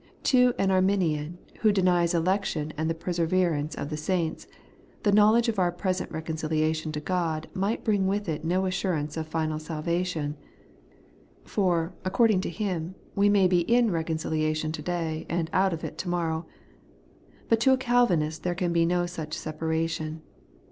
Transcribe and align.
To 0.33 0.55
an 0.57 0.71
Arminian, 0.71 1.37
who 1.59 1.71
denies 1.71 2.15
election 2.15 2.73
and 2.75 2.89
the 2.89 2.95
perseverance 2.95 3.75
of 3.75 3.91
the 3.91 3.97
saints, 3.97 4.47
the 5.03 5.11
knowledge 5.11 5.47
of 5.47 5.59
our 5.59 5.71
present 5.71 6.09
reconciliation 6.11 6.91
to 6.93 6.99
God 6.99 7.47
might 7.53 7.83
bring 7.83 8.07
with 8.07 8.27
it 8.27 8.43
no 8.43 8.65
assurance 8.65 9.15
of 9.15 9.27
final 9.27 9.59
salvation; 9.59 10.37
for, 11.43 11.93
according 12.03 12.41
to 12.41 12.49
him, 12.49 12.95
we 13.13 13.29
may 13.29 13.47
be 13.47 13.59
in 13.59 13.91
reconciliation 13.91 14.71
to 14.71 14.81
day, 14.81 15.27
and 15.29 15.51
out 15.53 15.71
of 15.71 15.83
it 15.83 15.99
to 15.99 16.09
morrow; 16.09 16.47
but 17.47 17.59
to 17.59 17.71
a 17.71 17.77
Calvinist 17.77 18.41
there 18.41 18.55
can 18.55 18.73
be 18.73 18.87
no 18.87 19.05
such 19.05 19.35
separation. 19.35 20.23